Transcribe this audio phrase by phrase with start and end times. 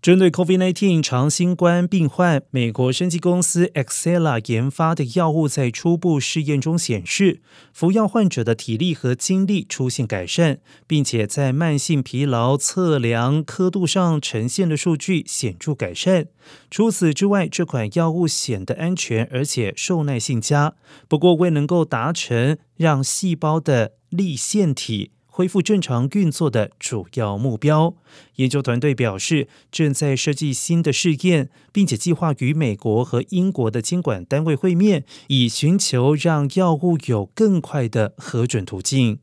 [0.00, 7.42] 针对 COVID-19 长新冠病患，美国生技公司 Excella 研发的药物在初步试验中显示，
[7.72, 16.28] 服药患者的体力和精力出现改善，并且在慢性疲劳测量刻度上呈现的数据显著改善。
[16.70, 20.74] 除此之外，这款药物显得安全，而且受耐性佳。
[21.08, 25.10] 不过，未能够达成让细胞的立腺体。
[25.38, 27.94] 恢复正常运作的主要目标。
[28.38, 39.20] 研究团队表示，正在设计新的试验，并且计划与美国和英国的监管单位会面，以寻求让药物有更快的核准途径。